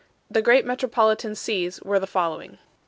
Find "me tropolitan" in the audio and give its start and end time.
0.65-1.37